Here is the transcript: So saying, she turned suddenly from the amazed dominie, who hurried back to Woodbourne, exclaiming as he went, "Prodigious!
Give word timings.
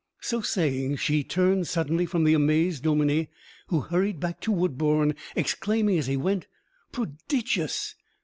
So 0.19 0.41
saying, 0.41 0.95
she 0.95 1.23
turned 1.23 1.67
suddenly 1.67 2.07
from 2.07 2.23
the 2.23 2.33
amazed 2.33 2.81
dominie, 2.81 3.29
who 3.67 3.81
hurried 3.81 4.19
back 4.19 4.39
to 4.41 4.51
Woodbourne, 4.51 5.13
exclaiming 5.35 5.99
as 5.99 6.07
he 6.07 6.17
went, 6.17 6.47
"Prodigious! 6.91 7.93